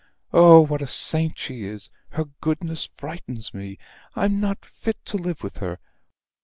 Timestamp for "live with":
5.17-5.57